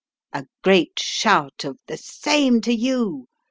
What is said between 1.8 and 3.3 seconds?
"The same to you!"